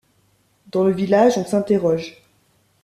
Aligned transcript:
Dans 0.71 0.83
le 0.83 0.91
village, 0.91 1.37
on 1.37 1.45
s'interroge. 1.45 2.23